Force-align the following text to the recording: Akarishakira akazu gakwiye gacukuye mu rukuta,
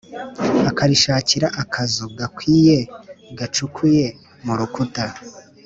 Akarishakira 0.69 1.47
akazu 1.61 2.05
gakwiye 2.17 2.77
gacukuye 3.37 4.05
mu 4.45 4.53
rukuta, 4.59 5.05